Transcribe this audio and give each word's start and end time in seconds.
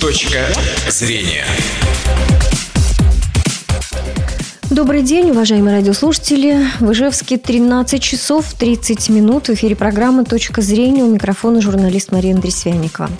Точка 0.00 0.46
зрения. 0.88 1.44
Добрый 4.70 5.02
день, 5.02 5.30
уважаемые 5.30 5.76
радиослушатели. 5.76 6.64
В 6.78 6.92
Ижевске 6.92 7.36
13 7.36 8.00
часов 8.00 8.52
30 8.54 9.08
минут. 9.08 9.48
В 9.48 9.54
эфире 9.54 9.74
программы 9.74 10.24
«Точка 10.24 10.62
зрения». 10.62 11.02
У 11.02 11.10
микрофона 11.10 11.60
журналист 11.60 12.12
Мария 12.12 12.34
Андресвяникова. 12.34 13.10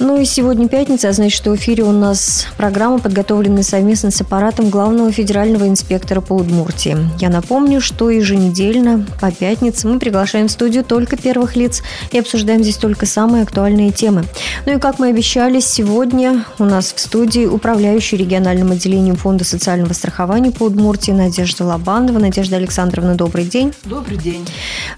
Ну 0.00 0.20
и 0.20 0.24
сегодня 0.24 0.68
пятница, 0.68 1.08
а 1.08 1.12
значит, 1.12 1.36
что 1.36 1.52
в 1.52 1.56
эфире 1.56 1.84
у 1.84 1.92
нас 1.92 2.46
программа, 2.56 2.98
подготовленная 2.98 3.62
совместно 3.62 4.10
с 4.10 4.20
аппаратом 4.20 4.68
главного 4.68 5.12
федерального 5.12 5.68
инспектора 5.68 6.20
по 6.20 6.34
Удмуртии. 6.34 6.96
Я 7.20 7.28
напомню, 7.28 7.80
что 7.80 8.10
еженедельно 8.10 9.06
по 9.20 9.30
пятницам 9.30 9.92
мы 9.92 9.98
приглашаем 10.00 10.48
в 10.48 10.50
студию 10.50 10.82
только 10.82 11.16
первых 11.16 11.54
лиц 11.54 11.82
и 12.10 12.18
обсуждаем 12.18 12.62
здесь 12.62 12.76
только 12.76 13.06
самые 13.06 13.44
актуальные 13.44 13.92
темы. 13.92 14.24
Ну 14.66 14.76
и 14.76 14.80
как 14.80 14.98
мы 14.98 15.08
обещали, 15.08 15.60
сегодня 15.60 16.44
у 16.58 16.64
нас 16.64 16.92
в 16.92 16.98
студии 16.98 17.46
управляющий 17.46 18.16
региональным 18.16 18.72
отделением 18.72 19.16
Фонда 19.16 19.44
социального 19.44 19.92
страхования 19.92 20.50
по 20.50 20.64
Удмуртии 20.64 21.12
Надежда 21.12 21.64
Лобанова. 21.64 22.18
Надежда 22.18 22.56
Александровна, 22.56 23.14
добрый 23.14 23.44
день. 23.44 23.72
Добрый 23.84 24.16
день. 24.18 24.46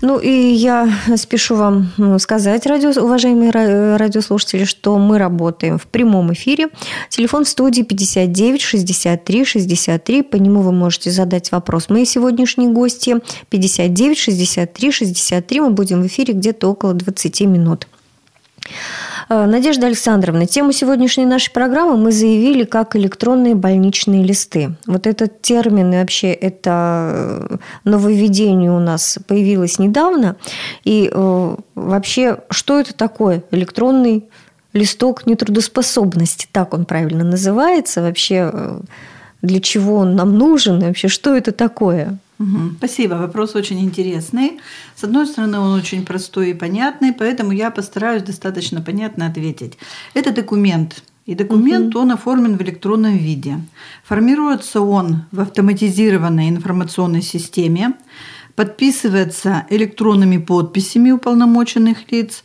Ну 0.01 0.19
и 0.19 0.31
я 0.31 0.89
спешу 1.17 1.57
вам 1.57 1.93
сказать, 2.19 2.67
радио, 2.67 2.91
уважаемые 3.03 3.51
радиослушатели, 3.97 4.65
что 4.65 4.86
мы 4.95 5.19
работаем 5.19 5.79
в 5.79 5.87
прямом 5.87 6.33
эфире. 6.33 6.69
Телефон 7.09 7.45
в 7.45 7.49
студии 7.49 7.83
59 7.83 8.61
63 8.61 9.45
63. 9.45 10.23
По 10.23 10.37
нему 10.37 10.61
вы 10.61 10.73
можете 10.73 11.11
задать 11.11 11.51
вопрос 11.51 11.89
моей 11.89 12.07
сегодняшней 12.07 12.69
гости. 12.69 13.17
59 13.51 14.19
63 14.19 14.91
63. 14.93 15.61
Мы 15.61 15.71
будем 15.71 16.03
в 16.03 16.07
эфире 16.07 16.35
где-то 16.35 16.71
около 16.71 16.95
20 16.95 17.41
минут. 17.43 17.87
Э, 19.29 19.47
Надежда 19.47 19.87
Александровна, 19.87 20.47
тему 20.47 20.73
сегодняшней 20.73 21.27
нашей 21.27 21.53
программы 21.53 21.97
мы 21.97 22.13
заявили 22.13 22.65
как 22.65 22.97
электронные 22.97 23.55
больничные 23.55 24.23
листы. 24.23 24.77
Вот 24.87 25.07
этот 25.07 25.43
термин 25.43 25.93
и 25.93 25.97
вообще 25.97 26.33
это 26.33 27.49
э, 27.51 27.57
нововведение 27.85 28.71
у 28.71 28.79
нас 28.79 29.19
появилось 29.27 29.79
недавно. 29.79 30.37
И 30.85 31.11
э, 31.13 31.57
вообще, 31.75 32.39
что 32.51 32.79
это 32.79 32.95
такое 32.95 33.43
электронный 33.51 34.29
листок 34.73 35.27
нетрудоспособности? 35.27 36.49
Так 36.53 36.75
он 36.75 36.85
правильно 36.85 37.25
называется. 37.25 38.03
Вообще, 38.03 38.81
для 39.43 39.61
чего 39.61 39.97
он 39.97 40.17
нам 40.17 40.37
нужен? 40.37 40.83
И 40.83 40.87
вообще, 40.87 41.09
что 41.09 41.35
это 41.35 41.53
такое? 41.53 42.19
Угу. 42.39 42.77
Спасибо, 42.79 43.15
вопрос 43.15 43.55
очень 43.55 43.81
интересный. 43.81 44.61
С 44.95 45.05
одной 45.05 45.27
стороны, 45.27 45.59
он 45.59 45.79
очень 45.79 46.05
простой 46.05 46.51
и 46.51 46.55
понятный, 46.55 47.13
поэтому 47.13 47.53
я 47.53 47.71
постараюсь 47.71 48.23
достаточно 48.23 48.83
понятно 48.83 49.27
ответить. 49.27 49.79
Это 50.13 50.33
документ, 50.33 51.03
и 51.25 51.35
документ, 51.35 51.95
угу. 51.95 52.03
он 52.03 52.13
оформлен 52.13 52.57
в 52.57 52.63
электронном 52.63 53.17
виде. 53.17 53.59
Формируется 54.05 54.81
он 54.81 55.25
в 55.33 55.41
автоматизированной 55.41 56.51
информационной 56.51 57.23
системе, 57.23 57.95
подписывается 58.55 59.67
электронными 59.71 60.39
подписями 60.39 61.11
уполномоченных 61.11 62.11
лиц 62.13 62.45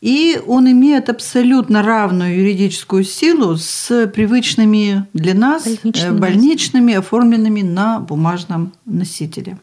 и 0.00 0.40
он 0.46 0.70
имеет 0.70 1.10
абсолютно 1.10 1.82
равную 1.82 2.38
юридическую 2.38 3.04
силу 3.04 3.56
с 3.56 4.06
привычными 4.08 5.06
для 5.12 5.34
нас 5.34 5.64
больничными, 5.64 6.18
больничными 6.18 6.94
оформленными 6.94 7.62
на 7.62 8.00
бумажном 8.00 8.72
носителе. 8.86 9.58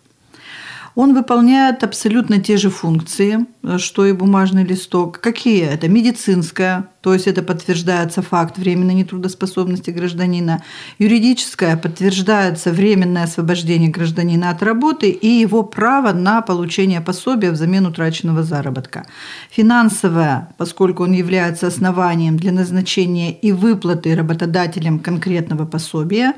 Он 0.93 1.13
выполняет 1.13 1.83
абсолютно 1.83 2.41
те 2.41 2.57
же 2.57 2.71
функции, 2.71 3.45
что 3.77 4.05
и 4.07 4.13
бумажный 4.13 4.63
листок. 4.63 5.19
Какие? 5.19 5.61
Это 5.61 5.87
медицинская, 5.87 6.89
то 7.01 7.13
есть 7.13 7.27
это 7.27 7.43
подтверждается 7.43 8.21
факт 8.21 8.57
временной 8.57 8.95
нетрудоспособности 8.95 9.91
гражданина. 9.91 10.63
Юридическое 10.97 11.77
подтверждается 11.77 12.71
временное 12.71 13.23
освобождение 13.23 13.89
гражданина 13.89 14.49
от 14.49 14.63
работы 14.63 15.09
и 15.09 15.27
его 15.27 15.63
право 15.63 16.11
на 16.11 16.41
получение 16.41 17.01
пособия 17.01 17.51
взамен 17.51 17.85
утраченного 17.85 18.43
заработка. 18.43 19.05
Финансовое, 19.51 20.49
поскольку 20.57 21.03
он 21.03 21.11
является 21.11 21.67
основанием 21.67 22.37
для 22.37 22.51
назначения 22.51 23.31
и 23.31 23.51
выплаты 23.51 24.15
работодателем 24.15 24.99
конкретного 24.99 25.65
пособия. 25.65 26.33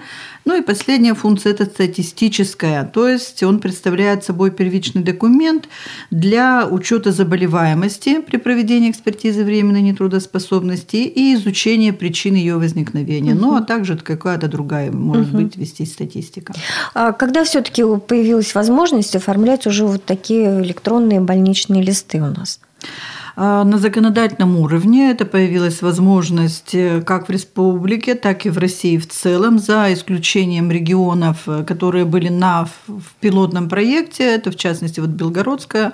Ну 0.46 0.58
и 0.58 0.62
последняя 0.62 1.14
функция– 1.14 1.52
это 1.54 1.66
статистическая, 1.66 2.84
то 2.84 3.08
есть 3.08 3.44
он 3.44 3.60
представляет 3.60 4.24
собой 4.24 4.52
первичный 4.52 5.04
документ 5.04 5.70
для 6.12 6.68
учета 6.68 7.12
заболеваемости 7.12 8.20
при 8.22 8.38
проведении 8.38 8.92
экспертизы 8.92 9.44
временной 9.44 9.82
нетрудоспособности 9.82 10.49
и 10.52 11.36
изучения 11.36 11.94
причин 11.94 12.36
ее 12.36 12.58
возникновения. 12.58 13.34
Угу. 13.34 13.42
Ну, 13.42 13.56
а 13.56 13.62
также 13.62 13.98
какая-то 13.98 14.48
другая, 14.48 14.92
может 14.92 15.30
угу. 15.30 15.44
быть, 15.44 15.58
вести 15.58 15.86
статистика. 15.86 16.54
А 16.94 17.12
когда 17.12 17.44
все-таки 17.44 17.84
появилась 18.08 18.56
возможность 18.56 19.16
оформлять 19.16 19.68
уже 19.68 19.86
вот 19.86 20.06
такие 20.06 20.62
электронные 20.62 21.20
больничные 21.22 21.84
листы 21.84 22.22
у 22.22 22.28
нас? 22.28 22.60
А, 23.42 23.64
на 23.64 23.78
законодательном 23.78 24.58
уровне 24.58 25.12
это 25.12 25.24
появилась 25.24 25.82
возможность 25.82 26.76
э, 26.76 27.02
как 27.02 27.30
в 27.30 27.32
республике, 27.32 28.16
так 28.16 28.46
и 28.46 28.50
в 28.50 28.58
России 28.58 28.98
в 28.98 29.08
целом, 29.08 29.60
за 29.60 29.94
исключением 29.94 30.70
регионов, 30.70 31.44
э, 31.48 31.64
которые 31.64 32.04
были 32.04 32.28
на, 32.28 32.68
в 32.88 33.14
пилотном 33.22 33.70
проекте, 33.70 34.26
это 34.26 34.52
в 34.52 34.58
частности 34.58 35.00
вот 35.00 35.12
Белгородская 35.12 35.94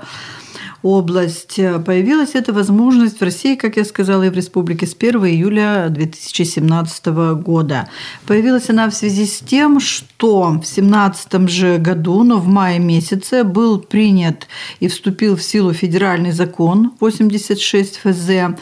область, 0.86 1.60
появилась 1.86 2.36
эта 2.36 2.54
возможность 2.54 3.20
в 3.20 3.24
России, 3.24 3.56
как 3.56 3.78
я 3.78 3.86
сказала, 3.86 4.24
и 4.24 4.30
в 4.30 4.36
республике 4.36 4.86
с 4.86 4.94
1 4.94 5.26
июля 5.26 5.88
2017 5.90 7.08
года. 7.42 7.90
Появилась 8.28 8.70
она 8.70 8.88
в 8.90 8.94
связи 8.94 9.26
с 9.26 9.40
тем, 9.40 9.80
что 9.80 10.44
в 10.44 10.60
2017 10.60 11.50
же 11.50 11.78
году, 11.80 12.24
но 12.24 12.38
в 12.38 12.48
мае 12.48 12.78
месяце, 12.78 13.44
был 13.44 13.80
принят 13.80 14.48
и 14.80 14.88
вступил 14.88 15.36
в 15.36 15.42
силу 15.42 15.74
федеральный 15.74 16.32
закон 16.32 16.94
86 17.00 17.98
ФЗ 17.98 18.56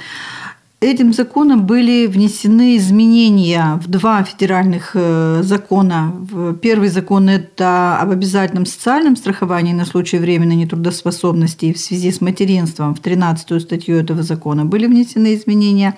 Этим 0.83 1.13
законом 1.13 1.65
были 1.65 2.07
внесены 2.07 2.75
изменения 2.75 3.79
в 3.81 3.87
два 3.87 4.21
федеральных 4.25 4.91
э, 4.95 5.39
закона. 5.41 6.13
Первый 6.61 6.89
закон– 6.89 7.29
это 7.29 7.97
об 8.01 8.11
обязательном 8.11 8.65
социальном 8.65 9.15
страховании 9.15 9.71
на 9.71 9.85
случай 9.85 10.17
временной 10.17 10.57
нетрудоспособности 10.57 11.71
в 11.71 11.79
связи 11.79 12.11
с 12.11 12.19
материнством. 12.19 12.95
В 12.95 12.99
13 12.99 13.61
статью 13.61 13.95
этого 13.95 14.23
закона 14.23 14.65
были 14.65 14.87
внесены 14.87 15.35
изменения. 15.35 15.95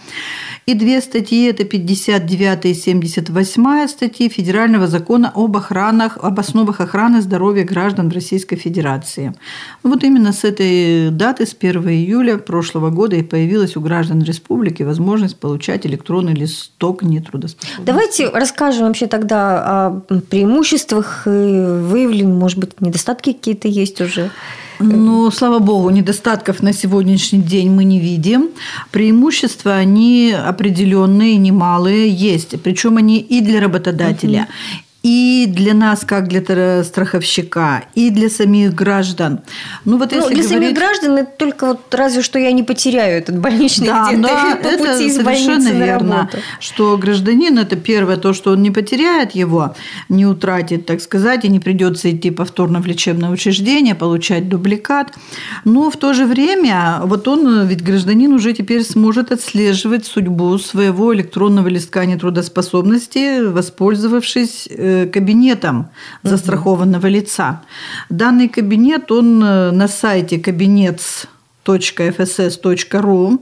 И 0.68 0.76
две 0.76 1.02
статьи– 1.02 1.46
это 1.50 1.64
59 1.64 2.66
и 2.66 2.74
78 2.76 3.88
статьи 3.88 4.30
Федерального 4.30 4.86
закона 4.86 5.32
об, 5.34 5.58
охранах, 5.58 6.20
об 6.22 6.40
основах 6.40 6.80
охраны 6.80 7.24
здоровья 7.24 7.64
граждан 7.64 8.10
Российской 8.10 8.56
Федерации. 8.56 9.34
Вот 9.82 10.04
именно 10.04 10.32
с 10.32 10.44
этой 10.44 11.10
даты, 11.10 11.48
с 11.48 11.56
1 11.60 11.90
июля 11.90 12.38
прошлого 12.38 12.92
года 12.92 13.16
и 13.16 13.24
появилась 13.24 13.76
у 13.76 13.82
граждан 13.82 14.22
республики 14.22 14.75
республики 14.76 14.84
возможность 14.84 15.38
получать 15.38 15.86
электронный 15.86 16.34
листок 16.34 17.04
нетрудоспособности. 17.04 17.86
Давайте 17.86 18.30
расскажем 18.30 18.88
вообще 18.88 19.08
тогда 19.08 19.88
о 19.88 20.02
преимуществах, 20.30 21.24
выявлены, 21.26 22.34
может 22.34 22.60
быть, 22.60 22.82
недостатки 22.82 23.34
какие-то 23.34 23.68
есть 23.68 24.02
уже. 24.02 24.30
Ну, 24.80 25.32
слава 25.32 25.60
богу, 25.60 25.90
недостатков 25.90 26.62
на 26.62 26.74
сегодняшний 26.74 27.42
день 27.42 27.70
мы 27.70 27.86
не 27.86 28.00
видим. 28.00 28.50
Преимущества, 28.92 29.72
они 29.76 30.34
определенные, 30.34 31.38
немалые 31.38 32.10
есть. 32.10 32.62
Причем 32.62 32.98
они 32.98 33.20
и 33.20 33.42
для 33.42 33.62
работодателя, 33.62 34.48
и 35.06 35.46
для 35.48 35.76
нас, 35.76 36.04
как 36.04 36.28
для 36.28 36.84
страховщика, 36.84 37.84
и 37.94 38.10
для 38.10 38.28
самих 38.28 38.74
граждан. 38.74 39.42
Ну, 39.86 40.00
вот 40.00 40.12
ну, 40.12 40.18
если 40.18 40.34
для 40.34 40.44
говорить... 40.44 40.50
самих 40.50 40.76
граждан 40.76 41.18
это 41.18 41.32
только 41.38 41.68
вот 41.68 41.94
разве 41.94 42.24
что 42.24 42.40
я 42.40 42.52
не 42.52 42.64
потеряю 42.64 43.20
этот 43.20 43.38
больничный 43.38 43.86
да, 43.86 44.08
где-то 44.08 44.24
да, 44.24 44.56
по 44.64 44.68
это 44.68 44.94
пути 44.94 45.06
из 45.06 45.16
совершенно 45.18 45.68
верно, 45.70 46.30
на 46.34 46.40
что 46.60 46.98
гражданин 46.98 47.60
это 47.60 47.76
первое 47.76 48.18
то, 48.18 48.34
что 48.34 48.54
он 48.54 48.64
не 48.64 48.72
потеряет 48.72 49.36
его, 49.36 49.76
не 50.10 50.26
утратит, 50.26 50.88
так 50.88 51.00
сказать, 51.02 51.46
и 51.46 51.50
не 51.50 51.60
придется 51.60 52.10
идти 52.10 52.32
повторно 52.32 52.82
в 52.82 52.88
лечебное 52.88 53.30
учреждение, 53.30 53.94
получать 53.94 54.50
дубликат. 54.50 55.14
Но 55.66 55.92
в 55.92 55.98
то 55.98 56.14
же 56.16 56.26
время 56.26 57.02
вот 57.04 57.28
он, 57.28 57.68
ведь 57.68 57.84
гражданин 57.84 58.34
уже 58.34 58.54
теперь 58.54 58.84
сможет 58.84 59.32
отслеживать 59.32 60.08
судьбу 60.08 60.58
своего 60.58 61.14
электронного 61.14 61.68
листка 61.68 62.06
нетрудоспособности, 62.06 63.46
воспользовавшись 63.46 64.68
э, 64.72 64.95
кабинетом 65.14 65.90
застрахованного 66.24 67.08
лица. 67.08 67.62
Данный 68.10 68.50
кабинет, 68.50 69.12
он 69.12 69.44
э, 69.44 69.70
на 69.72 69.88
сайте 69.88 70.40
кабинет.fss.ru 70.40 73.40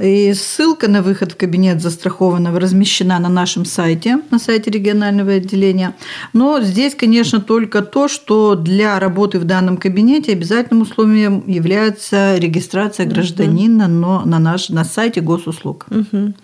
И 0.00 0.34
ссылка 0.34 0.88
на 0.88 1.02
выход 1.02 1.32
в 1.32 1.36
кабинет 1.36 1.80
застрахованного 1.80 2.60
размещена 2.60 3.18
на 3.18 3.28
нашем 3.28 3.64
сайте, 3.64 4.18
на 4.30 4.38
сайте 4.38 4.70
регионального 4.70 5.32
отделения. 5.32 5.94
Но 6.32 6.60
здесь, 6.60 6.94
конечно, 6.94 7.40
только 7.40 7.80
то, 7.82 8.08
что 8.08 8.54
для 8.56 8.98
работы 9.00 9.38
в 9.38 9.44
данном 9.44 9.78
кабинете 9.78 10.32
обязательным 10.32 10.82
условием 10.82 11.44
является 11.46 12.36
регистрация 12.36 13.06
гражданина 13.06 13.88
но 13.88 14.22
на, 14.24 14.38
наш, 14.38 14.68
на 14.68 14.84
сайте 14.84 15.20
госуслуг. 15.20 15.86
Мгм. 15.90 16.34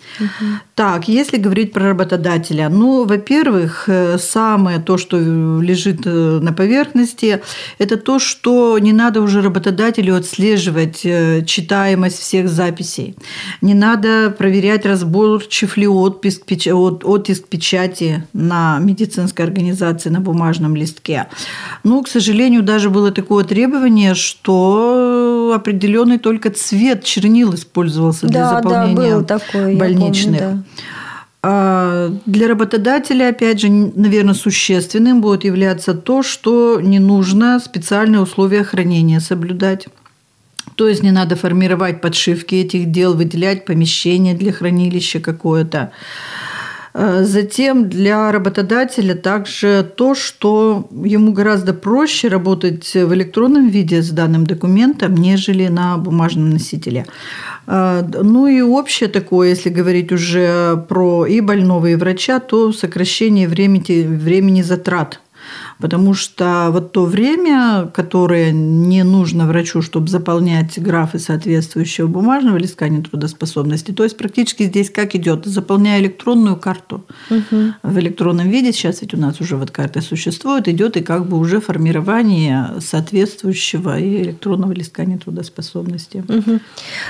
Так, 0.75 1.07
если 1.07 1.37
говорить 1.37 1.73
про 1.73 1.89
работодателя, 1.89 2.69
ну, 2.69 3.05
во-первых, 3.05 3.85
э, 3.87 4.17
самое 4.17 4.79
то, 4.79 4.97
что 4.97 5.17
лежит 5.61 6.01
э, 6.05 6.39
на 6.41 6.53
поверхности, 6.53 7.41
это 7.77 7.97
то, 7.97 8.19
что 8.19 8.79
не 8.79 8.93
надо 8.93 9.21
уже 9.21 9.41
работодателю 9.41 10.15
отслеживать 10.15 11.01
э, 11.05 11.43
читаемость 11.45 12.19
всех 12.19 12.49
записей. 12.49 13.15
Не 13.61 13.73
надо 13.73 14.33
проверять, 14.37 14.85
разборчив 14.85 15.77
ли 15.77 15.87
отпуск, 15.87 16.43
печ- 16.45 16.71
от- 16.73 17.03
оттиск 17.05 17.47
печати 17.47 18.23
на 18.33 18.79
медицинской 18.79 19.45
организации 19.45 20.09
на 20.09 20.19
бумажном 20.19 20.75
листке. 20.75 21.27
Ну, 21.83 22.01
к 22.03 22.07
сожалению, 22.07 22.63
даже 22.63 22.89
было 22.89 23.11
такое 23.11 23.43
требование, 23.43 24.13
что 24.15 25.53
определенный 25.55 26.17
только 26.19 26.49
цвет 26.49 27.03
чернил 27.03 27.53
использовался 27.55 28.27
для 28.27 28.41
Да, 28.41 28.49
да, 28.49 28.55
заполнения 28.61 29.21
такое, 29.23 29.71
я 29.71 29.77
больничных. 29.77 30.39
помню, 30.39 30.63
А 31.45 32.09
Для 32.25 32.47
работодателя, 32.47 33.27
опять 33.29 33.59
же, 33.59 33.67
наверное, 33.69 34.33
существенным 34.33 35.19
будет 35.19 35.43
являться 35.43 35.93
то, 35.93 36.23
что 36.23 36.79
не 36.81 36.99
нужно 36.99 37.59
специальные 37.59 38.21
условия 38.21 38.63
хранения 38.63 39.19
соблюдать. 39.19 39.87
То 40.75 40.87
есть 40.87 41.03
не 41.03 41.11
надо 41.11 41.35
формировать 41.35 42.01
подшивки 42.01 42.55
этих 42.55 42.91
дел, 42.91 43.13
выделять 43.13 43.65
помещение 43.65 44.33
для 44.33 44.51
хранилища 44.51 45.19
какое-то. 45.19 45.91
Э, 46.93 47.23
Затем 47.23 47.89
для 47.89 48.31
работодателя 48.31 49.15
также 49.15 49.83
то, 49.97 50.15
что 50.15 50.87
ему 51.05 51.33
гораздо 51.33 51.73
проще 51.73 52.27
работать 52.27 52.93
в 52.93 53.13
электронном 53.13 53.69
виде 53.69 54.01
с 54.01 54.09
данным 54.11 54.45
документом, 54.45 55.15
нежели 55.15 55.67
на 55.69 55.97
бумажном 55.97 56.49
носителе. 56.51 57.05
Э, 57.67 58.03
Ну 58.23 58.47
и 58.47 58.61
общее 58.61 59.09
такое, 59.09 59.49
если 59.49 59.69
говорить 59.69 60.11
уже 60.11 60.77
про 60.87 61.25
и 61.25 61.41
больного, 61.41 61.87
и 61.87 61.95
врача, 61.95 62.39
то 62.39 62.71
сокращение 62.73 63.47
времени, 63.47 64.05
времени 64.05 64.61
затрат 64.63 65.19
Потому 65.83 66.13
что 66.13 66.69
вот 66.71 66.93
то 66.93 67.03
время, 67.03 67.91
которое 67.93 68.53
не 68.53 69.03
нужно 69.03 69.45
врачу, 69.45 69.81
чтобы 69.81 70.07
заполнять 70.07 70.81
графы 70.81 71.19
соответствующего 71.19 72.07
бумажного 72.07 72.55
листка 72.55 72.87
нетрудоспособности, 72.87 73.91
то 73.91 74.05
есть 74.05 74.15
практически 74.15 74.63
здесь 74.63 74.89
как 74.89 75.13
идет, 75.13 75.45
заполняя 75.45 75.99
электронную 75.99 76.55
карту 76.55 77.03
в 77.83 77.99
электронном 77.99 78.49
виде, 78.49 78.71
сейчас 78.71 79.01
ведь 79.01 79.13
у 79.13 79.17
нас 79.17 79.41
уже 79.41 79.57
вот 79.57 79.71
карта 79.71 79.99
существует, 79.99 80.69
идет 80.69 80.95
и 80.95 81.01
как 81.01 81.25
бы 81.25 81.37
уже 81.37 81.59
формирование 81.59 82.79
соответствующего 82.79 83.99
и 83.99 84.21
электронного 84.21 84.71
листка 84.71 85.03
нетрудоспособности. 85.03 86.23
Мгм. 86.25 86.61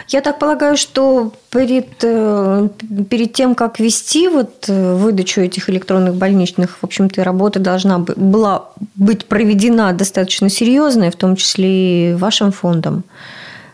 Я 0.07 0.21
так 0.21 0.39
полагаю, 0.39 0.77
что 0.77 1.31
перед, 1.51 1.89
э, 2.01 2.69
перед 3.07 3.33
тем, 3.33 3.53
как 3.53 3.79
вести 3.79 4.27
вот 4.27 4.65
э, 4.67 4.95
выдачу 4.95 5.41
этих 5.41 5.69
электронных 5.69 6.15
больничных, 6.15 6.79
в 6.81 6.83
общем-то, 6.83 7.23
работа 7.23 7.59
должна 7.59 7.99
бы- 7.99 8.15
быть 8.95 9.25
проведена 9.25 9.93
достаточно 9.93 10.49
серьезная, 10.49 11.11
в 11.11 11.15
том 11.15 11.35
числе 11.35 12.11
и 12.11 12.13
вашим 12.15 12.51
фондом. 12.51 13.03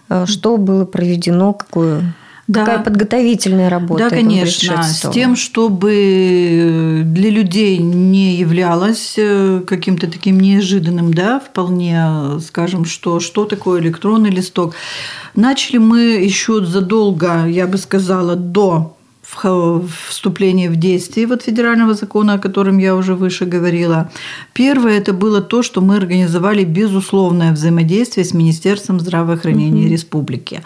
Э, 0.09 0.25
Что 0.27 0.57
было 0.57 0.85
проведено, 0.85 1.53
какую, 1.53 2.13
Да. 2.47 2.61
какая 2.61 2.79
подготовительная 2.79 3.69
работа? 3.69 4.05
Да, 4.05 4.09
конечно. 4.09 4.83
С 4.83 5.09
тем, 5.11 5.35
чтобы 5.35 7.03
для 7.05 7.29
людей 7.29 7.77
не 7.77 8.35
являлось 8.35 9.15
э, 9.17 9.61
каким-то 9.67 10.07
таким 10.09 10.39
неожиданным, 10.39 11.13
да, 11.13 11.39
вполне, 11.39 12.39
скажем, 12.45 12.85
что, 12.85 13.19
что 13.19 13.45
такое 13.45 13.81
электронный 13.81 14.31
листок. 14.31 14.73
Начали 15.35 15.77
мы 15.77 15.99
еще 16.25 16.65
задолго, 16.65 17.45
я 17.45 17.67
бы 17.67 17.77
сказала, 17.77 18.35
до 18.35 18.95
вступления 20.09 20.69
в 20.69 20.75
действие 20.75 21.27
вот 21.27 21.43
федерального 21.43 21.93
закона, 21.93 22.33
о 22.33 22.39
котором 22.39 22.79
я 22.79 22.95
уже 22.95 23.15
выше 23.15 23.45
говорила. 23.45 24.09
Первое 24.53 24.97
это 24.97 25.13
было 25.13 25.41
то, 25.41 25.63
что 25.63 25.81
мы 25.81 25.97
организовали 25.97 26.63
безусловное 26.63 27.51
взаимодействие 27.51 28.25
с 28.25 28.33
Министерством 28.33 28.99
здравоохранения 28.99 29.87
республики. 29.89 30.61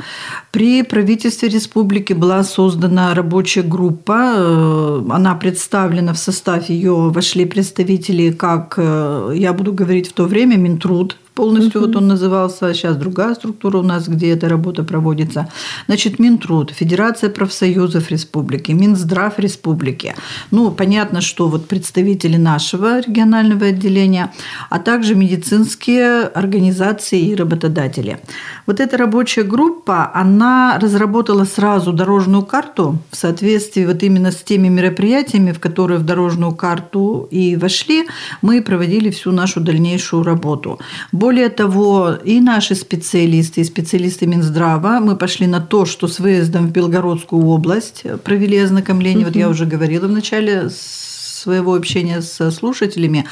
При 0.51 0.83
правительстве 0.83 1.49
республики 1.49 2.13
была 2.13 2.43
создана 2.43 3.13
рабочая 3.13 3.63
группа. 3.63 4.33
э, 4.35 5.01
Она 5.09 5.35
представлена 5.35 6.13
в 6.13 6.17
состав 6.17 6.69
ее 6.69 6.93
вошли 7.09 7.45
представители, 7.45 8.31
как 8.31 8.75
э, 8.77 9.33
я 9.35 9.53
буду 9.53 9.73
говорить 9.73 10.09
в 10.09 10.13
то 10.13 10.25
время, 10.25 10.57
Минтруд, 10.57 11.17
полностью 11.33 11.81
вот 11.81 11.95
он 11.95 12.07
назывался, 12.07 12.67
а 12.67 12.73
сейчас 12.73 12.95
другая 12.95 13.35
структура 13.35 13.77
у 13.77 13.83
нас, 13.83 14.07
где 14.07 14.31
эта 14.31 14.49
работа 14.49 14.83
проводится. 14.83 15.49
Значит, 15.87 16.19
Минтруд, 16.19 16.71
Федерация 16.71 17.29
профсоюзов 17.29 18.11
республики, 18.11 18.71
Минздрав 18.71 19.39
республики. 19.39 20.15
Ну, 20.51 20.71
понятно, 20.71 21.21
что 21.21 21.47
вот 21.47 21.67
представители 21.67 22.37
нашего 22.37 22.99
регионального 22.99 23.67
отделения, 23.67 24.31
а 24.69 24.79
также 24.79 25.15
медицинские 25.15 26.23
организации 26.23 27.19
и 27.19 27.35
работодатели. 27.35 28.19
Вот 28.65 28.79
эта 28.79 28.97
рабочая 28.97 29.43
группа, 29.43 30.11
она 30.13 30.77
разработала 30.79 31.45
сразу 31.45 31.93
дорожную 31.93 32.43
карту 32.43 32.97
в 33.11 33.15
соответствии 33.15 33.85
вот 33.85 34.03
именно 34.03 34.31
с 34.31 34.41
теми 34.43 34.67
мероприятиями, 34.69 35.51
в 35.51 35.59
которые 35.59 35.99
в 35.99 36.05
дорожную 36.05 36.53
карту 36.53 37.27
и 37.31 37.55
вошли, 37.55 38.07
мы 38.41 38.61
проводили 38.61 39.09
всю 39.09 39.31
нашу 39.31 39.59
дальнейшую 39.59 40.23
работу. 40.23 40.79
Более 41.23 41.47
того, 41.47 42.17
и 42.25 42.41
наши 42.41 42.75
специалисты, 42.75 43.61
и 43.61 43.63
специалисты 43.63 44.27
Минздрава, 44.27 44.99
мы 44.99 45.15
пошли 45.15 45.47
на 45.47 45.61
то, 45.61 45.85
что 45.85 46.09
с 46.09 46.19
выездом 46.19 46.67
в 46.67 46.71
Белгородскую 46.71 47.45
область 47.45 48.03
провели 48.25 48.57
ознакомление. 48.57 49.25
Вот 49.25 49.37
я 49.37 49.47
уже 49.47 49.65
говорила 49.65 50.07
в 50.07 50.11
начале 50.11 50.69
своего 50.69 51.75
общения 51.75 52.21
с 52.21 52.51
слушателями, 52.51 53.25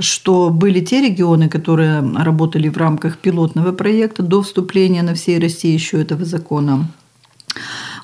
что 0.00 0.50
были 0.50 0.80
те 0.80 1.00
регионы, 1.00 1.48
которые 1.48 2.00
работали 2.00 2.68
в 2.68 2.76
рамках 2.76 3.18
пилотного 3.18 3.70
проекта 3.70 4.24
до 4.24 4.42
вступления 4.42 5.04
на 5.04 5.14
всей 5.14 5.38
России 5.38 5.70
еще 5.70 6.02
этого 6.02 6.24
закона. 6.24 6.88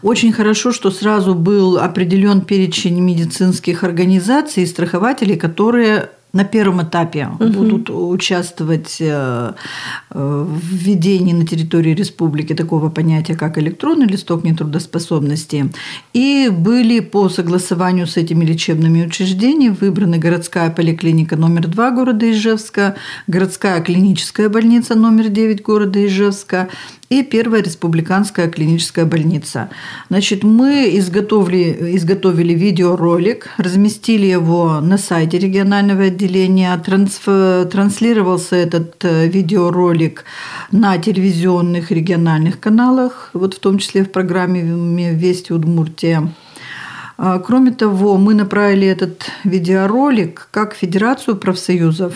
Очень 0.02 0.32
хорошо, 0.32 0.70
что 0.70 0.92
сразу 0.92 1.34
был 1.34 1.78
определен 1.78 2.42
перечень 2.42 3.00
медицинских 3.00 3.82
организаций 3.82 4.62
и 4.62 4.66
страхователей, 4.66 5.36
которые 5.36 6.10
на 6.32 6.44
первом 6.44 6.82
этапе 6.82 7.28
будут 7.38 7.90
участвовать 7.90 8.96
э, 9.00 9.52
в 10.10 10.58
введении 10.60 11.32
на 11.32 11.46
территории 11.46 11.94
республики 11.94 12.54
такого 12.54 12.88
понятия, 12.88 13.34
как 13.34 13.58
электронный 13.58 14.06
листок 14.06 14.44
нетрудоспособности. 14.44 15.70
И 16.14 16.48
были 16.50 17.00
по 17.00 17.28
согласованию 17.28 18.06
с 18.06 18.16
этими 18.16 18.44
лечебными 18.44 19.04
учреждениями 19.04 19.76
выбраны 19.78 20.18
городская 20.18 20.70
поликлиника 20.70 21.36
номер 21.36 21.68
2 21.68 21.90
города 21.90 22.30
Ижевска, 22.30 22.96
городская 23.26 23.80
клиническая 23.82 24.48
больница 24.48 24.94
номер 24.94 25.28
9 25.28 25.62
города 25.62 26.04
Ижевска 26.04 26.68
и 27.12 27.22
первая 27.22 27.62
республиканская 27.62 28.48
клиническая 28.48 29.04
больница. 29.04 29.68
Значит, 30.08 30.44
мы 30.44 30.90
изготовили, 30.98 31.96
изготовили 31.96 32.54
видеоролик, 32.54 33.50
разместили 33.58 34.26
его 34.26 34.80
на 34.80 34.96
сайте 34.96 35.38
регионального 35.38 36.04
отделения, 36.04 36.74
трансф- 36.76 37.66
транслировался 37.66 38.56
этот 38.56 39.04
э, 39.04 39.26
видеоролик 39.28 40.24
на 40.70 40.96
телевизионных 40.96 41.90
региональных 41.90 42.58
каналах, 42.60 43.30
вот 43.34 43.54
в 43.54 43.58
том 43.58 43.78
числе 43.78 44.04
в 44.04 44.10
программе 44.10 44.62
«Вести 45.12 45.52
Удмуртия». 45.52 46.32
А, 47.18 47.38
Кроме 47.38 47.72
того, 47.72 48.16
мы 48.16 48.34
направили 48.34 48.86
этот 48.86 49.30
видеоролик 49.44 50.48
как 50.50 50.74
Федерацию 50.74 51.36
профсоюзов, 51.36 52.14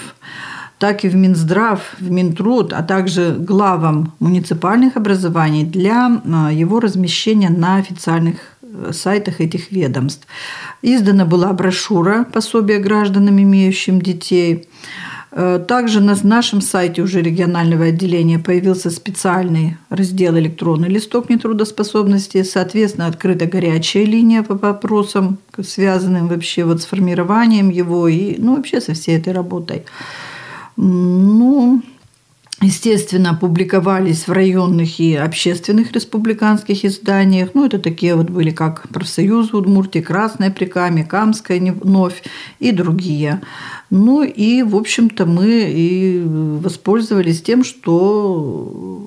так 0.78 1.04
и 1.04 1.08
в 1.08 1.14
Минздрав, 1.14 1.80
в 1.98 2.10
Минтруд, 2.10 2.72
а 2.72 2.82
также 2.82 3.36
главам 3.38 4.12
муниципальных 4.18 4.96
образований 4.96 5.64
для 5.64 6.20
а, 6.24 6.52
его 6.52 6.80
размещения 6.80 7.48
на 7.48 7.76
официальных 7.76 8.36
э, 8.62 8.92
сайтах 8.92 9.40
этих 9.40 9.72
ведомств. 9.72 10.26
Издана 10.82 11.24
была 11.24 11.52
брошюра 11.52 12.24
«Пособие 12.32 12.78
гражданам, 12.78 13.40
имеющим 13.40 14.02
детей». 14.02 14.68
Э, 15.38 15.62
Также 15.66 16.00
на 16.00 16.16
нашем 16.22 16.60
сайте 16.60 17.02
уже 17.02 17.20
регионального 17.20 17.86
отделения 17.86 18.38
появился 18.38 18.90
специальный 18.90 19.76
раздел 19.88 20.38
«Электронный 20.38 20.88
листок 20.88 21.30
нетрудоспособности». 21.30 22.42
Соответственно, 22.42 23.06
открыта 23.06 23.46
горячая 23.46 24.04
линия 24.04 24.42
по 24.42 24.54
вопросам, 24.54 25.38
связанным 25.62 26.28
вообще 26.28 26.64
вот 26.64 26.82
с 26.82 26.86
формированием 26.86 27.70
его 27.70 28.08
и 28.08 28.36
ну, 28.38 28.56
вообще 28.56 28.80
со 28.80 28.92
всей 28.92 29.16
этой 29.18 29.32
работой. 29.32 29.84
Ну, 30.76 31.82
естественно, 32.60 33.34
публиковались 33.34 34.28
в 34.28 34.32
районных 34.32 35.00
и 35.00 35.14
общественных 35.14 35.92
республиканских 35.92 36.84
изданиях. 36.84 37.50
Ну, 37.54 37.66
это 37.66 37.78
такие 37.78 38.14
вот 38.14 38.30
были, 38.30 38.50
как 38.50 38.88
«Профсоюз 38.88 39.54
Удмуртии», 39.54 40.00
«Красная 40.00 40.50
прика», 40.50 40.90
«Камская 41.08 41.60
вновь» 41.72 42.22
и 42.58 42.72
другие. 42.72 43.40
Ну, 43.90 44.22
и, 44.22 44.62
в 44.62 44.76
общем-то, 44.76 45.26
мы 45.26 45.64
и 45.68 46.22
воспользовались 46.24 47.42
тем, 47.42 47.64
что 47.64 49.06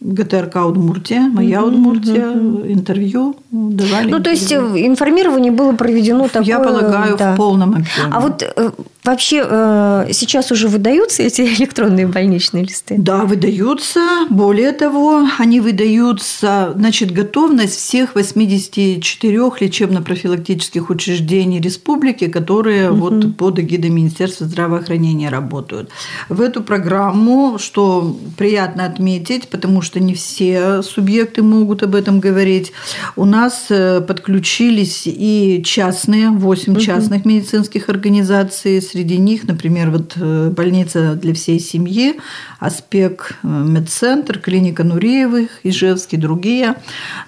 ГТРК 0.00 0.56
Удмуртия, 0.66 1.20
моя 1.20 1.62
Удмуртия, 1.62 2.32
интервью 2.32 3.36
давали. 3.50 4.10
Ну, 4.10 4.20
то 4.20 4.30
есть 4.30 4.52
информирование 4.52 5.52
было 5.52 5.72
проведено 5.72 6.26
такое... 6.28 6.44
Я 6.44 6.58
полагаю, 6.58 7.16
да. 7.18 7.34
в 7.34 7.36
полном 7.36 7.70
объеме. 7.70 8.10
А 8.10 8.20
вот 8.20 8.42
э, 8.42 8.70
вообще 9.04 9.44
э, 9.48 10.08
сейчас 10.12 10.50
уже 10.52 10.68
выдаются 10.68 11.22
эти 11.22 11.42
электронные 11.58 12.06
больничные 12.06 12.64
листы? 12.64 12.96
Да, 12.98 13.24
выдаются. 13.24 14.00
Более 14.30 14.72
того, 14.72 15.26
они 15.38 15.60
выдаются, 15.60 16.72
значит, 16.76 17.12
готовность 17.12 17.76
всех 17.76 18.14
84 18.14 19.38
лечебно-профилактических 19.60 20.90
учреждений 20.90 21.60
республики, 21.60 22.28
которые 22.28 22.90
угу. 22.90 23.00
вот 23.00 23.36
под 23.36 23.58
эгидой 23.58 23.90
Министерства 23.90 24.46
здравоохранения 24.46 25.28
работают. 25.28 25.90
В 26.28 26.40
эту 26.40 26.62
программу, 26.62 27.58
что 27.58 28.16
приятно 28.36 28.84
отметить, 28.84 29.48
потому 29.48 29.82
что 29.82 30.00
не 30.00 30.14
все 30.14 30.82
субъекты 30.82 31.42
могут 31.42 31.82
об 31.82 31.94
этом 31.94 32.20
говорить. 32.20 32.72
У 33.16 33.24
нас 33.24 33.66
э, 33.70 34.00
подключились 34.00 35.02
и 35.06 35.62
частные, 35.64 36.30
8 36.30 36.72
угу. 36.72 36.80
частных 36.80 37.24
медицинских 37.24 37.88
организаций. 37.88 38.80
Среди 38.90 39.18
них, 39.18 39.46
например, 39.46 39.90
вот 39.90 40.14
э, 40.16 40.50
больница 40.50 41.14
для 41.14 41.32
всей 41.32 41.60
семьи, 41.60 42.16
Аспек 42.58 43.38
э, 43.44 43.46
медцентр, 43.46 44.40
клиника 44.40 44.82
Нуреевых, 44.82 45.60
Ижевский, 45.62 46.18
другие. 46.18 46.74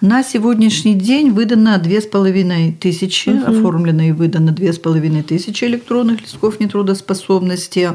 На 0.01 0.25
сегодняшний 0.25 0.95
день 0.95 1.31
выдано 1.31 1.79
2500 1.79 2.81
тысячи, 2.81 3.29
угу. 3.29 3.53
оформлено 3.53 4.03
и 4.03 4.11
выдано 4.11 4.51
2500 4.51 5.25
тысячи 5.25 5.65
электронных 5.65 6.23
листков 6.23 6.59
нетрудоспособности. 6.59 7.91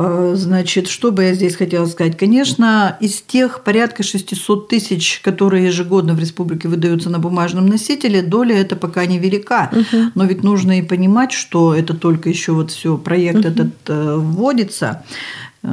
А, 0.00 0.34
значит, 0.36 0.86
что 0.86 1.10
бы 1.10 1.24
я 1.24 1.34
здесь 1.34 1.56
хотела 1.56 1.84
сказать? 1.86 2.16
Конечно, 2.16 2.96
из 3.00 3.20
тех 3.20 3.64
порядка 3.64 4.04
600 4.04 4.68
тысяч, 4.68 5.20
которые 5.24 5.66
ежегодно 5.66 6.14
в 6.14 6.20
республике 6.20 6.68
выдаются 6.68 7.10
на 7.10 7.18
бумажном 7.18 7.66
носителе, 7.66 8.22
доля 8.22 8.56
это 8.56 8.76
пока 8.76 9.06
невелика. 9.06 9.72
Угу. 9.72 10.02
Но 10.14 10.24
ведь 10.24 10.44
нужно 10.44 10.78
и 10.78 10.82
понимать, 10.82 11.32
что 11.32 11.74
это 11.74 11.94
только 11.94 12.28
еще 12.28 12.52
вот 12.52 12.70
все 12.70 12.96
проект 12.96 13.40
угу. 13.40 13.48
этот 13.48 13.72
э, 13.88 14.14
вводится. 14.14 15.02
Э, 15.64 15.68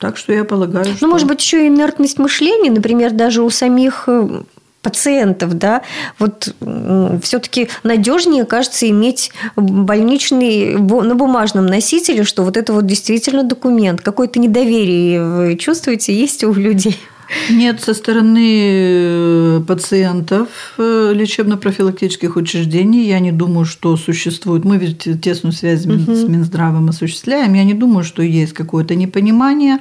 так 0.00 0.16
что 0.16 0.32
я 0.32 0.42
полагаю, 0.42 0.86
ну, 0.88 0.96
что... 0.96 1.06
Ну, 1.06 1.12
может 1.12 1.28
быть, 1.28 1.40
еще 1.40 1.64
и 1.64 1.68
инертность 1.68 2.18
мышления, 2.18 2.72
например, 2.72 3.12
даже 3.12 3.42
у 3.42 3.50
самих 3.50 4.08
э, 4.08 4.42
пациентов, 4.88 5.54
да, 5.54 5.82
вот 6.18 6.54
все-таки 7.22 7.68
надежнее, 7.82 8.44
кажется, 8.44 8.88
иметь 8.88 9.30
больничный 9.56 10.76
на 10.76 11.14
бумажном 11.14 11.66
носителе, 11.66 12.24
что 12.24 12.42
вот 12.42 12.56
это 12.56 12.72
вот 12.72 12.86
действительно 12.86 13.42
документ. 13.44 14.00
Какое-то 14.00 14.40
недоверие 14.40 15.56
чувствуете, 15.58 16.14
есть 16.14 16.42
у 16.44 16.52
людей? 16.54 16.96
Нет, 17.50 17.80
со 17.80 17.94
стороны 17.94 18.60
э, 18.62 19.60
пациентов 19.66 20.48
э, 20.78 21.12
лечебно-профилактических 21.14 22.36
учреждений 22.36 23.06
я 23.06 23.20
не 23.20 23.32
думаю, 23.32 23.64
что 23.64 23.96
существует. 23.96 24.64
Мы 24.64 24.78
ведь 24.78 25.20
тесную 25.20 25.52
связь 25.52 25.84
угу. 25.84 26.14
с 26.14 26.24
Минздравом 26.24 26.88
осуществляем. 26.88 27.52
Я 27.54 27.64
не 27.64 27.74
думаю, 27.74 28.04
что 28.04 28.22
есть 28.22 28.54
какое-то 28.54 28.94
непонимание. 28.94 29.78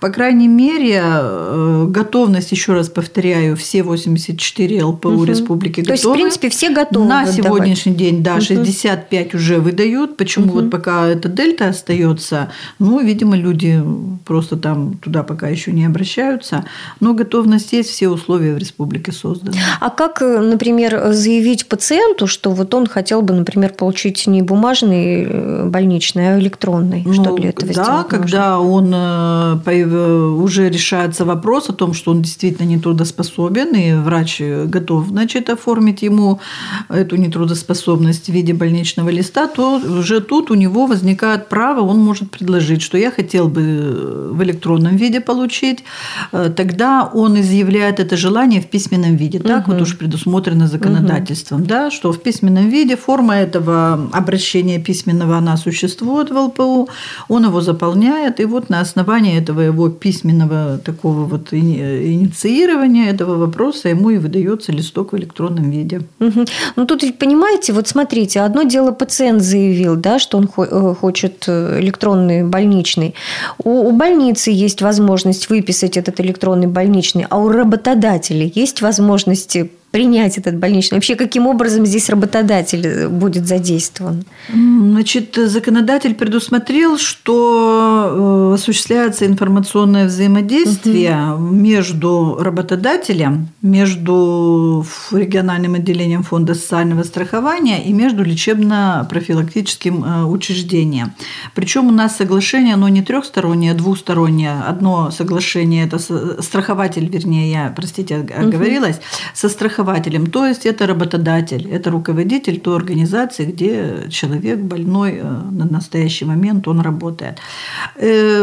По 0.00 0.08
крайней 0.08 0.48
мере, 0.48 1.00
э, 1.02 1.86
готовность, 1.88 2.50
еще 2.52 2.74
раз 2.74 2.88
повторяю, 2.88 3.56
все 3.56 3.82
84 3.82 4.84
ЛПУ 4.84 5.10
угу. 5.10 5.24
республики 5.24 5.82
То 5.82 5.92
готовы. 5.92 5.94
есть, 5.94 6.04
в 6.04 6.12
принципе, 6.12 6.50
все 6.50 6.70
готовы. 6.70 7.06
На 7.06 7.24
выдавать. 7.24 7.36
сегодняшний 7.36 7.94
день, 7.94 8.22
да, 8.22 8.40
65 8.40 9.28
угу. 9.28 9.36
уже 9.36 9.60
выдают. 9.60 10.16
Почему 10.16 10.46
угу. 10.46 10.54
вот 10.54 10.70
пока 10.70 11.06
эта 11.06 11.28
дельта 11.28 11.68
остается? 11.68 12.50
Ну, 12.78 13.00
видимо, 13.00 13.36
люди 13.36 13.80
просто 14.24 14.56
там 14.56 14.94
туда 14.98 15.22
пока 15.22 15.48
еще 15.48 15.70
не 15.72 15.84
обращаются. 15.84 16.64
Но 17.00 17.14
готовность 17.14 17.72
есть, 17.72 17.90
все 17.90 18.08
условия 18.08 18.54
в 18.54 18.58
республике 18.58 19.12
созданы. 19.12 19.56
А 19.80 19.90
как, 19.90 20.22
э, 20.22 20.40
например, 20.40 21.12
заявить 21.12 21.66
пациенту, 21.66 22.26
что 22.26 22.50
вот 22.50 22.74
он 22.74 22.86
хотел 22.86 23.22
бы, 23.22 23.34
например, 23.34 23.72
получить 23.72 24.26
не 24.26 24.42
бумажный 24.42 25.24
э, 25.24 25.64
больничный, 25.66 26.34
а 26.34 26.38
электронный? 26.38 27.02
Ну, 27.06 27.14
что 27.14 27.36
для 27.36 27.50
этого 27.50 27.72
да, 27.72 28.04
когда 28.04 28.58
он 28.58 28.92
э, 28.94 29.84
уже 29.84 30.68
решается 30.68 31.24
вопрос 31.24 31.70
о 31.70 31.72
том, 31.72 31.94
что 31.94 32.10
он 32.10 32.22
действительно 32.22 32.66
нетрудоспособен, 32.66 33.74
и 33.74 33.92
врач 33.94 34.40
готов, 34.66 35.08
значит, 35.08 35.50
оформить 35.50 36.02
ему 36.02 36.40
эту 36.88 37.16
нетрудоспособность 37.16 38.26
в 38.26 38.32
виде 38.32 38.52
больничного 38.52 39.08
листа, 39.08 39.46
то 39.46 39.76
уже 39.76 40.20
тут 40.20 40.50
у 40.50 40.54
него 40.54 40.86
возникает 40.86 41.48
право, 41.48 41.80
он 41.80 41.98
может 41.98 42.30
предложить, 42.30 42.82
что 42.82 42.98
я 42.98 43.10
хотел 43.10 43.48
бы 43.48 44.30
в 44.32 44.42
электронном 44.42 44.96
виде 44.96 45.20
получить, 45.20 45.84
тогда 46.30 46.69
он 47.12 47.40
изъявляет 47.40 48.00
это 48.00 48.16
желание 48.16 48.60
в 48.60 48.66
письменном 48.66 49.16
виде. 49.16 49.38
Так 49.38 49.66
угу. 49.66 49.72
вот 49.72 49.82
уж 49.82 49.98
предусмотрено 49.98 50.66
законодательством, 50.66 51.60
угу. 51.60 51.68
да, 51.68 51.90
что 51.90 52.12
в 52.12 52.22
письменном 52.22 52.68
виде 52.68 52.96
форма 52.96 53.36
этого 53.36 54.08
обращения 54.12 54.78
письменного, 54.78 55.36
она 55.36 55.56
существует 55.56 56.30
в 56.30 56.36
ЛПУ, 56.36 56.88
он 57.28 57.44
его 57.44 57.60
заполняет, 57.60 58.40
и 58.40 58.44
вот 58.44 58.70
на 58.70 58.80
основании 58.80 59.38
этого 59.38 59.60
его 59.60 59.88
письменного 59.88 60.78
такого 60.78 61.24
вот 61.24 61.52
инициирования 61.52 63.10
этого 63.10 63.36
вопроса 63.36 63.88
ему 63.88 64.10
и 64.10 64.18
выдается 64.18 64.72
листок 64.72 65.12
в 65.12 65.16
электронном 65.16 65.70
виде. 65.70 66.02
Угу. 66.20 66.44
Ну 66.76 66.86
тут 66.86 67.18
понимаете, 67.18 67.72
вот 67.72 67.88
смотрите, 67.88 68.40
одно 68.40 68.62
дело 68.62 68.92
пациент 68.92 69.42
заявил, 69.42 69.96
да, 69.96 70.18
что 70.18 70.38
он 70.38 70.48
э, 70.56 70.94
хочет 71.00 71.44
э, 71.46 71.80
электронный 71.80 72.44
больничный. 72.44 73.14
У, 73.58 73.88
у 73.88 73.92
больницы 73.92 74.50
есть 74.50 74.82
возможность 74.82 75.48
выписать 75.50 75.96
этот 75.96 76.20
электронный 76.20 76.59
электронный 76.60 76.66
больничный, 76.66 77.26
а 77.28 77.38
у 77.38 77.48
работодателей 77.48 78.52
есть 78.54 78.82
возможности 78.82 79.70
принять 79.90 80.38
этот 80.38 80.56
больничный? 80.56 80.96
Вообще, 80.96 81.16
каким 81.16 81.46
образом 81.46 81.86
здесь 81.86 82.08
работодатель 82.10 83.08
будет 83.08 83.46
задействован? 83.46 84.24
Значит, 84.52 85.34
законодатель 85.36 86.14
предусмотрел, 86.14 86.98
что 86.98 88.49
э, 88.49 88.49
осуществляется 88.52 89.26
информационное 89.26 90.06
взаимодействие 90.06 91.34
угу. 91.34 91.42
между 91.42 92.38
работодателем, 92.40 93.48
между 93.62 94.84
региональным 95.12 95.74
отделением 95.74 96.22
фонда 96.22 96.54
социального 96.54 97.02
страхования 97.02 97.84
и 97.84 97.92
между 97.92 98.24
лечебно-профилактическим 98.24 100.04
э, 100.04 100.24
учреждением. 100.24 101.12
Причем 101.54 101.88
у 101.88 101.92
нас 101.92 102.16
соглашение, 102.16 102.74
оно 102.74 102.88
не 102.88 103.02
трехстороннее, 103.02 103.72
а 103.72 103.74
двустороннее. 103.74 104.62
Одно 104.66 105.10
соглашение– 105.10 105.84
это 105.86 105.98
страхователь, 106.42 107.08
вернее, 107.08 107.50
я, 107.50 107.72
простите, 107.74 108.16
оговорилась, 108.16 108.96
угу. 108.96 109.04
со 109.34 109.48
страхователем 109.48 110.30
то 110.30 110.46
есть 110.46 110.66
это 110.66 110.86
работодатель, 110.86 111.68
это 111.70 111.90
руководитель 111.90 112.60
той 112.60 112.76
организации, 112.76 113.44
где 113.44 114.08
человек 114.10 114.58
больной 114.58 115.20
э, 115.22 115.22
на 115.22 115.64
настоящий 115.66 116.24
момент 116.24 116.68
он 116.68 116.80
работает. 116.80 117.38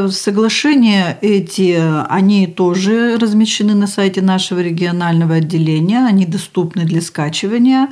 Соглашения 0.10 1.18
эти, 1.22 1.80
они 2.10 2.48
тоже 2.48 3.18
размещены 3.18 3.74
на 3.76 3.88
сайте 3.88 4.22
нашего 4.22 4.60
регионального 4.60 5.36
отделения, 5.36 6.06
они 6.06 6.26
доступны 6.26 6.86
для 6.86 7.02
скачивания. 7.02 7.90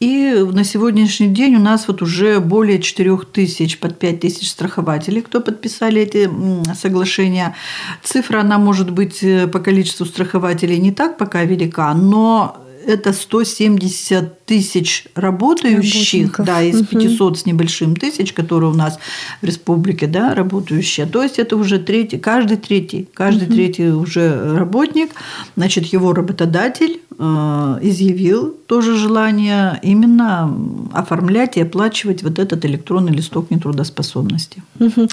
И 0.00 0.46
на 0.52 0.64
сегодняшний 0.64 1.28
день 1.28 1.56
у 1.56 1.60
нас 1.60 1.88
вот 1.88 2.02
уже 2.02 2.40
более 2.40 2.80
4 2.80 3.18
тысяч, 3.32 3.78
под 3.78 3.98
5 3.98 4.20
тысяч 4.20 4.50
страхователей, 4.50 5.22
кто 5.22 5.40
подписали 5.40 6.02
эти 6.02 6.30
соглашения. 6.74 7.54
Цифра, 8.02 8.40
она 8.40 8.58
может 8.58 8.90
быть 8.90 9.22
э, 9.22 9.46
по 9.46 9.58
количеству 9.58 10.06
страхователей 10.06 10.78
не 10.78 10.92
так 10.92 11.18
пока 11.18 11.44
велика, 11.44 11.92
но 11.94 12.67
это 12.88 13.12
170 13.12 14.44
тысяч 14.46 15.04
работающих, 15.14 16.34
да, 16.38 16.62
из 16.62 16.86
500 16.86 17.38
с 17.38 17.46
небольшим 17.46 17.94
тысяч, 17.94 18.32
которые 18.32 18.70
у 18.70 18.74
нас 18.74 18.98
в 19.42 19.44
республике, 19.44 20.06
да, 20.06 20.34
работающие. 20.34 21.06
То 21.06 21.22
есть 21.22 21.38
это 21.38 21.56
уже 21.56 21.78
третий, 21.78 22.18
каждый 22.18 22.56
третий, 22.56 23.08
каждый 23.12 23.46
угу. 23.46 23.54
третий 23.54 23.88
уже 23.88 24.56
работник, 24.56 25.10
значит, 25.56 25.86
его 25.86 26.12
работодатель 26.14 27.00
э, 27.18 27.78
изъявил 27.82 28.56
тоже 28.66 28.96
желание 28.96 29.78
именно 29.82 30.54
оформлять 30.92 31.56
и 31.56 31.62
оплачивать 31.62 32.22
вот 32.22 32.38
этот 32.38 32.64
электронный 32.64 33.12
листок 33.12 33.50
нетрудоспособности. 33.50 34.62
Угу. 34.80 35.08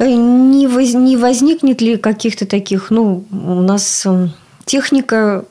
Не, 0.00 0.68
воз, 0.68 0.94
не 0.94 1.16
возникнет 1.16 1.80
ли 1.80 1.96
каких-то 1.96 2.46
таких, 2.46 2.90
ну, 2.90 3.24
у 3.30 3.60
нас 3.60 4.06
техника 4.64 5.44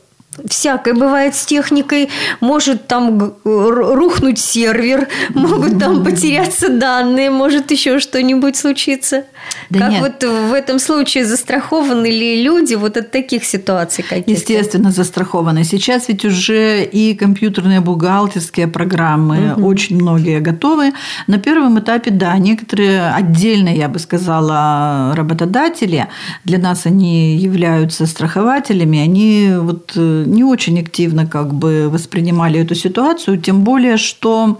всякое 0.49 0.93
бывает 0.93 1.35
с 1.35 1.45
техникой. 1.45 2.09
Может 2.39 2.87
там 2.87 3.35
рухнуть 3.43 4.39
сервер, 4.39 5.07
могут 5.29 5.79
там 5.79 6.03
потеряться 6.03 6.69
данные, 6.69 7.29
может 7.29 7.71
еще 7.71 7.99
что-нибудь 7.99 8.55
случиться. 8.55 9.25
Да 9.69 9.79
как 9.79 9.91
нет. 9.91 10.01
вот 10.01 10.23
в 10.23 10.53
этом 10.53 10.79
случае 10.79 11.25
застрахованы 11.25 12.07
ли 12.07 12.43
люди 12.43 12.75
вот 12.75 12.97
от 12.97 13.11
таких 13.11 13.45
ситуаций 13.45 14.03
каких-то? 14.03 14.31
Естественно, 14.31 14.91
застрахованы. 14.91 15.63
Сейчас 15.63 16.07
ведь 16.09 16.25
уже 16.25 16.83
и 16.83 17.15
компьютерные 17.15 17.79
бухгалтерские 17.79 18.67
программы 18.67 19.53
угу. 19.53 19.67
очень 19.67 19.95
многие 19.95 20.39
готовы. 20.39 20.93
На 21.27 21.37
первом 21.37 21.79
этапе, 21.79 22.11
да, 22.11 22.37
некоторые 22.37 23.09
отдельно, 23.09 23.69
я 23.69 23.87
бы 23.87 23.99
сказала, 23.99 25.13
работодатели, 25.15 26.07
для 26.43 26.57
нас 26.57 26.85
они 26.85 27.37
являются 27.37 28.05
страхователями, 28.05 28.99
они 28.99 29.53
вот 29.57 29.93
э, 29.95 30.24
не 30.25 30.43
очень 30.43 30.79
активно 30.79 31.25
как 31.25 31.53
бы 31.53 31.89
воспринимали 31.89 32.59
эту 32.59 32.75
ситуацию, 32.75 33.39
тем 33.39 33.63
более, 33.63 33.97
что 33.97 34.59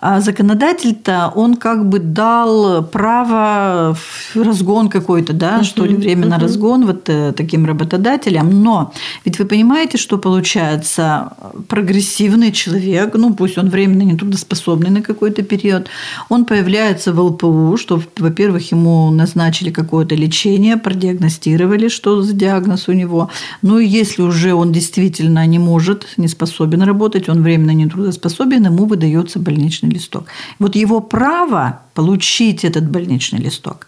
а 0.00 0.20
законодатель-то, 0.20 1.30
он 1.34 1.56
как 1.56 1.86
бы 1.86 1.98
дал 1.98 2.82
право 2.82 3.94
в 3.94 4.36
разгон 4.36 4.88
какой-то, 4.88 5.34
да, 5.34 5.58
uh-huh. 5.58 5.64
что 5.64 5.84
ли, 5.84 5.94
время 5.94 6.24
uh-huh. 6.24 6.30
на 6.30 6.38
разгон 6.38 6.86
вот 6.86 7.08
э, 7.08 7.32
таким 7.36 7.66
работодателям. 7.66 8.62
Но 8.62 8.92
ведь 9.26 9.38
вы 9.38 9.44
понимаете, 9.44 9.98
что 9.98 10.16
получается 10.16 11.34
прогрессивный 11.68 12.50
человек, 12.50 13.14
ну 13.14 13.34
пусть 13.34 13.58
он 13.58 13.68
временно 13.68 14.02
нетрудоспособный 14.02 14.88
на 14.88 15.02
какой-то 15.02 15.42
период, 15.42 15.88
он 16.30 16.46
появляется 16.46 17.12
в 17.12 17.20
ЛПУ, 17.20 17.76
что, 17.76 18.02
во-первых, 18.18 18.72
ему 18.72 19.10
назначили 19.10 19.70
какое-то 19.70 20.14
лечение, 20.14 20.78
продиагностировали, 20.78 21.88
что 21.88 22.22
за 22.22 22.32
диагноз 22.32 22.88
у 22.88 22.92
него. 22.92 23.28
Ну 23.60 23.78
и 23.78 23.86
если 23.86 24.22
уже 24.22 24.54
он 24.54 24.72
действительно 24.72 25.46
не 25.46 25.58
может, 25.58 26.06
не 26.16 26.28
способен 26.28 26.80
работать, 26.82 27.28
он 27.28 27.42
временно 27.42 27.72
нетрудоспособен, 27.72 28.64
ему 28.64 28.86
выдается 28.86 29.38
больничный 29.38 29.89
больничный 29.90 29.94
листок. 29.94 30.24
Вот 30.58 30.76
его 30.76 31.00
право 31.00 31.80
получить 31.94 32.64
этот 32.64 32.90
больничный 32.90 33.40
листок. 33.40 33.86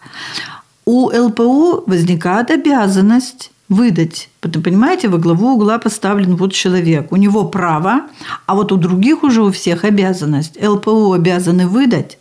У 0.85 1.09
ЛПУ 1.09 1.83
возникает 1.87 2.51
обязанность 2.51 3.51
выдать. 3.69 4.29
Понимаете, 4.41 5.07
во 5.07 5.17
главу 5.17 5.53
угла 5.53 5.77
поставлен 5.77 6.35
вот 6.35 6.53
человек. 6.53 7.11
У 7.11 7.17
него 7.17 7.45
право, 7.45 8.01
а 8.45 8.53
вот 8.53 8.71
у 8.71 8.77
других 8.77 9.23
уже 9.23 9.41
у 9.41 9.51
всех 9.51 9.85
обязанность. 9.85 10.57
ЛПУ 10.61 11.13
обязаны 11.13 11.67
выдать, 11.67 12.17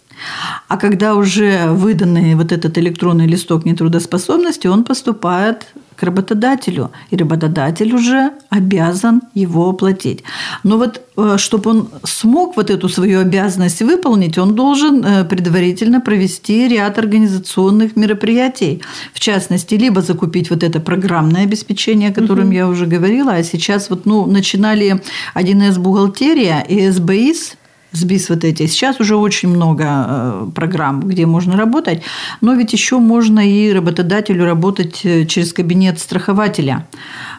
а 0.69 0.77
когда 0.77 1.15
уже 1.15 1.67
выданный 1.73 2.35
вот 2.35 2.53
этот 2.53 2.79
электронный 2.79 3.27
листок 3.27 3.65
нетрудоспособности, 3.65 4.69
он 4.69 4.85
поступает 4.85 5.67
к 6.03 6.05
работодателю, 6.05 6.91
и 7.13 7.17
работодатель 7.17 7.95
уже 7.95 8.31
обязан 8.51 9.21
его 9.35 9.69
оплатить. 9.71 10.25
Но 10.65 10.77
вот 10.77 11.01
э, 11.17 11.37
чтобы 11.39 11.71
он 11.71 11.89
смог 12.05 12.57
вот 12.57 12.71
эту 12.71 12.89
свою 12.89 13.21
обязанность 13.21 13.83
выполнить, 13.83 14.39
он 14.39 14.55
должен 14.55 15.05
э, 15.05 15.25
предварительно 15.25 16.01
провести 16.01 16.69
ряд 16.69 16.99
организационных 16.99 17.97
мероприятий. 17.97 18.83
В 19.15 19.21
частности, 19.21 19.77
либо 19.77 20.03
закупить 20.03 20.51
вот 20.51 20.63
это 20.65 20.81
программное 20.81 21.45
обеспечение, 21.45 22.11
о 22.11 22.13
котором 22.13 22.47
угу. 22.47 22.55
я 22.55 22.67
уже 22.69 22.87
говорила, 22.87 23.35
а 23.35 23.45
сейчас 23.45 23.91
вот 23.91 24.07
ну, 24.07 24.27
начинали 24.27 25.01
1С 25.37 25.79
бухгалтерия 25.79 26.67
и 26.69 26.91
СБИС– 26.91 27.57
СБИС 27.93 28.31
вот 28.31 28.45
эти. 28.45 28.67
Сейчас 28.67 29.01
уже 29.01 29.17
очень 29.17 29.49
много 29.49 29.85
э, 29.87 30.47
программ, 30.55 31.01
где 31.01 31.27
можно 31.27 31.57
работать, 31.57 32.03
но 32.41 32.55
ведь 32.55 32.73
еще 32.73 32.99
можно 32.99 33.41
и 33.41 33.73
работодателю 33.73 34.45
работать 34.45 35.01
э, 35.05 35.27
через 35.27 35.53
кабинет 35.53 35.99
страхователя. 35.99 36.87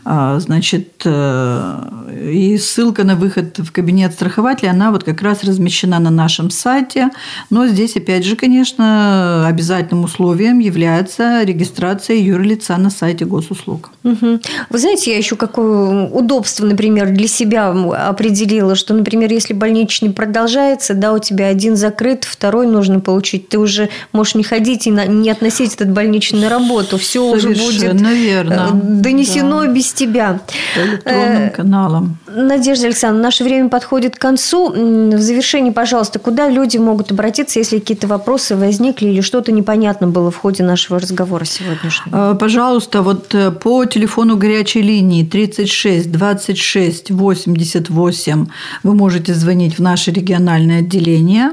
А, 0.05 0.39
значит, 0.39 1.01
э, 1.05 2.29
и 2.31 2.57
ссылка 2.57 3.03
на 3.03 3.15
выход 3.15 3.59
в 3.59 3.71
кабинет 3.71 4.13
страхователя, 4.13 4.71
она 4.71 4.91
вот 4.91 5.03
как 5.03 5.21
раз 5.21 5.43
размещена 5.43 5.99
на 5.99 6.09
нашем 6.09 6.49
сайте. 6.49 7.09
Но 7.49 7.67
здесь, 7.67 7.95
опять 7.95 8.25
же, 8.25 8.35
конечно, 8.35 9.47
обязательным 9.47 10.03
условием 10.03 10.59
является 10.59 11.43
регистрация 11.43 12.17
юрлица 12.17 12.75
на 12.77 12.89
сайте 12.89 13.25
госуслуг. 13.25 13.91
Угу. 14.03 14.39
Вы 14.69 14.77
знаете, 14.77 15.11
я 15.11 15.17
еще 15.17 15.37
какое 15.37 16.09
удобство, 16.09 16.65
например, 16.65 17.11
для 17.11 17.27
себя 17.27 17.69
определила, 17.69 18.75
что, 18.75 18.93
например, 18.93 19.31
если 19.31 19.53
больничный 19.53 20.11
продолжается, 20.11 20.95
да, 20.95 21.13
у 21.13 21.19
тебя 21.19 21.47
один 21.47 21.77
закрыт, 21.77 22.25
второй 22.25 22.67
нужно 22.67 22.99
получить, 22.99 23.47
ты 23.47 23.57
уже 23.57 23.89
можешь 24.11 24.35
не 24.35 24.43
ходить 24.43 24.85
и 24.87 24.89
не 24.89 25.29
относить 25.29 25.75
этот 25.75 25.91
больничный 25.91 26.41
на 26.41 26.49
работу, 26.49 26.97
все 26.97 27.23
уже 27.23 27.49
будет 27.49 28.01
верно. 28.01 28.69
Э, 28.73 28.73
донесено 28.73 29.61
да. 29.61 29.67
без 29.67 29.92
тебя. 29.93 30.41
По 30.75 30.79
электронным 30.79 31.43
э, 31.43 31.49
каналам. 31.49 32.17
Надежда 32.27 32.87
Александровна, 32.87 33.23
наше 33.23 33.43
время 33.43 33.69
подходит 33.69 34.15
к 34.15 34.19
концу. 34.19 34.69
В 34.69 35.19
завершении, 35.19 35.71
пожалуйста, 35.71 36.19
куда 36.19 36.49
люди 36.49 36.77
могут 36.77 37.11
обратиться, 37.11 37.59
если 37.59 37.79
какие-то 37.79 38.07
вопросы 38.07 38.55
возникли 38.55 39.07
или 39.09 39.21
что-то 39.21 39.51
непонятно 39.51 40.07
было 40.07 40.31
в 40.31 40.37
ходе 40.37 40.63
нашего 40.63 40.99
разговора 40.99 41.45
сегодняшнего? 41.45 42.33
Э, 42.33 42.35
пожалуйста, 42.35 43.01
вот 43.01 43.33
э, 43.35 43.51
по 43.51 43.85
телефону 43.85 44.37
горячей 44.37 44.81
линии 44.81 45.23
36 45.23 46.11
26 46.11 47.11
88 47.11 48.47
вы 48.83 48.95
можете 48.95 49.33
звонить 49.33 49.77
в 49.77 49.81
наше 49.81 50.11
региональное 50.11 50.79
отделение. 50.79 51.51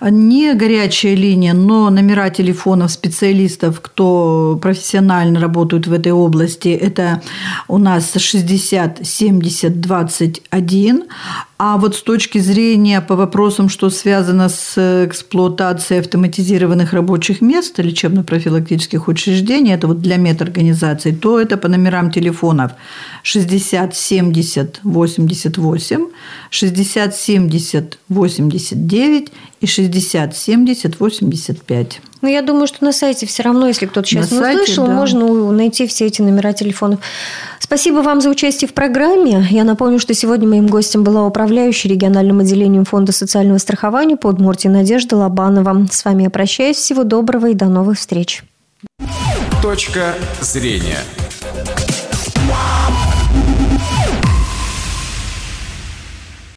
Не 0.00 0.54
горячая 0.54 1.14
линия, 1.14 1.54
но 1.54 1.90
номера 1.90 2.30
телефонов 2.30 2.90
специалистов, 2.90 3.80
кто 3.80 4.58
профессионально 4.60 5.40
работают 5.40 5.86
в 5.86 5.92
этой 5.92 6.12
области, 6.12 6.68
это 6.68 7.22
у 7.72 7.78
нас 7.78 8.12
60 8.14 9.06
70 9.06 9.80
21, 9.80 11.04
а 11.58 11.78
вот 11.78 11.96
с 11.96 12.02
точки 12.02 12.38
зрения 12.38 13.00
по 13.00 13.16
вопросам, 13.16 13.70
что 13.70 13.88
связано 13.88 14.50
с 14.50 15.06
эксплуатацией 15.06 16.00
автоматизированных 16.00 16.92
рабочих 16.92 17.40
мест 17.40 17.78
лечебно-профилактических 17.78 19.08
учреждений, 19.08 19.72
это 19.72 19.86
вот 19.86 20.02
для 20.02 20.18
медорганизаций, 20.18 21.14
то 21.14 21.40
это 21.40 21.56
по 21.56 21.68
номерам 21.68 22.10
телефонов 22.10 22.72
60 23.22 23.96
70 23.96 24.80
88, 24.82 26.06
60 26.50 27.16
70 27.16 27.98
89 28.10 29.32
и 29.62 29.66
60 29.66 30.36
70 30.36 31.00
85. 31.00 32.00
Ну, 32.22 32.28
я 32.28 32.40
думаю, 32.40 32.68
что 32.68 32.84
на 32.84 32.92
сайте 32.92 33.26
все 33.26 33.42
равно, 33.42 33.66
если 33.66 33.86
кто-то 33.86 34.06
сейчас 34.06 34.30
на 34.30 34.36
не 34.36 34.40
сайте, 34.40 34.62
услышал, 34.62 34.86
да. 34.86 34.92
можно 34.92 35.50
найти 35.50 35.88
все 35.88 36.06
эти 36.06 36.22
номера 36.22 36.52
телефонов. 36.52 37.00
Спасибо 37.58 37.96
вам 37.96 38.20
за 38.20 38.30
участие 38.30 38.68
в 38.68 38.74
программе. 38.74 39.44
Я 39.50 39.64
напомню, 39.64 39.98
что 39.98 40.14
сегодня 40.14 40.48
моим 40.48 40.68
гостем 40.68 41.02
была 41.02 41.26
управляющая 41.26 41.90
региональным 41.90 42.38
отделением 42.38 42.84
Фонда 42.84 43.10
социального 43.10 43.58
страхования 43.58 44.16
под 44.16 44.38
Мурти 44.38 44.68
Надежда 44.68 45.16
Лобанова. 45.16 45.86
С 45.90 46.04
вами 46.04 46.22
я 46.22 46.30
прощаюсь. 46.30 46.76
Всего 46.76 47.02
доброго 47.02 47.46
и 47.46 47.54
до 47.54 47.66
новых 47.66 47.98
встреч. 47.98 48.44
Точка 49.60 50.14
зрения. 50.40 50.98